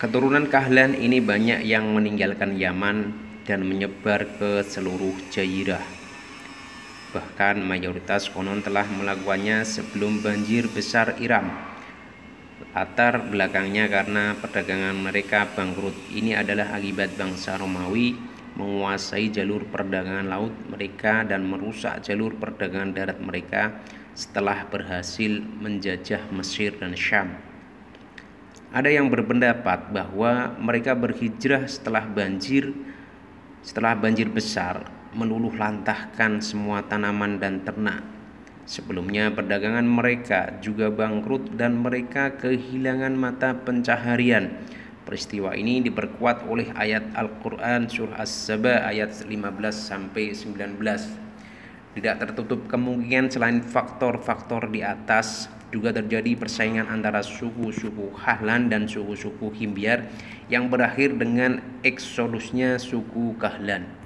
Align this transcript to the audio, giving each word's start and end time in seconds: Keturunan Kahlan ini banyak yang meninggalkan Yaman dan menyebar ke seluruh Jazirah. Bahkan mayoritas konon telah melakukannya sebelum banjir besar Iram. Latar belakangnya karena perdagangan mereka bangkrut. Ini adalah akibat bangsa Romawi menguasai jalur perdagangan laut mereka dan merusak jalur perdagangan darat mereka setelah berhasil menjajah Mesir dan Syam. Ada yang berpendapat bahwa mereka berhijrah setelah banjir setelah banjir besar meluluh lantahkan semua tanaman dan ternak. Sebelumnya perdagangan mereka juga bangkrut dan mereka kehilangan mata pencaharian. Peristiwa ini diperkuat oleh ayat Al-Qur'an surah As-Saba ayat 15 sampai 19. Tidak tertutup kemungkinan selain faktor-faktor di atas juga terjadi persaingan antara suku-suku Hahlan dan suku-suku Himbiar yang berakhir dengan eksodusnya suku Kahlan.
Keturunan 0.00 0.48
Kahlan 0.48 0.96
ini 0.96 1.20
banyak 1.20 1.60
yang 1.60 1.92
meninggalkan 1.92 2.56
Yaman 2.56 3.12
dan 3.44 3.68
menyebar 3.68 4.24
ke 4.40 4.64
seluruh 4.64 5.12
Jazirah. 5.28 5.84
Bahkan 7.12 7.60
mayoritas 7.60 8.32
konon 8.32 8.64
telah 8.64 8.88
melakukannya 8.88 9.60
sebelum 9.60 10.24
banjir 10.24 10.72
besar 10.72 11.20
Iram. 11.20 11.52
Latar 12.72 13.28
belakangnya 13.28 13.92
karena 13.92 14.32
perdagangan 14.40 14.96
mereka 14.96 15.44
bangkrut. 15.52 15.92
Ini 16.08 16.40
adalah 16.40 16.72
akibat 16.80 17.20
bangsa 17.20 17.60
Romawi 17.60 18.16
menguasai 18.56 19.28
jalur 19.28 19.68
perdagangan 19.68 20.32
laut 20.32 20.56
mereka 20.72 21.28
dan 21.28 21.44
merusak 21.44 22.00
jalur 22.00 22.40
perdagangan 22.40 22.96
darat 22.96 23.20
mereka 23.20 23.84
setelah 24.16 24.64
berhasil 24.64 25.44
menjajah 25.60 26.32
Mesir 26.32 26.72
dan 26.80 26.96
Syam. 26.96 27.49
Ada 28.70 28.86
yang 28.86 29.10
berpendapat 29.10 29.90
bahwa 29.90 30.54
mereka 30.62 30.94
berhijrah 30.94 31.66
setelah 31.66 32.06
banjir 32.06 32.70
setelah 33.66 33.98
banjir 33.98 34.30
besar 34.30 34.86
meluluh 35.10 35.50
lantahkan 35.58 36.38
semua 36.38 36.86
tanaman 36.86 37.42
dan 37.42 37.66
ternak. 37.66 38.06
Sebelumnya 38.70 39.34
perdagangan 39.34 39.82
mereka 39.82 40.54
juga 40.62 40.86
bangkrut 40.86 41.58
dan 41.58 41.82
mereka 41.82 42.38
kehilangan 42.38 43.10
mata 43.18 43.58
pencaharian. 43.58 44.62
Peristiwa 45.02 45.50
ini 45.58 45.82
diperkuat 45.82 46.46
oleh 46.46 46.70
ayat 46.78 47.10
Al-Qur'an 47.18 47.90
surah 47.90 48.22
As-Saba 48.22 48.86
ayat 48.86 49.26
15 49.26 49.34
sampai 49.74 50.30
19. 50.30 50.78
Tidak 51.98 52.16
tertutup 52.22 52.70
kemungkinan 52.70 53.34
selain 53.34 53.58
faktor-faktor 53.66 54.70
di 54.70 54.86
atas 54.86 55.50
juga 55.74 55.90
terjadi 55.90 56.38
persaingan 56.38 56.86
antara 56.86 57.26
suku-suku 57.26 58.14
Hahlan 58.14 58.70
dan 58.70 58.86
suku-suku 58.86 59.50
Himbiar 59.50 60.06
yang 60.46 60.70
berakhir 60.70 61.18
dengan 61.18 61.58
eksodusnya 61.82 62.78
suku 62.78 63.34
Kahlan. 63.34 63.90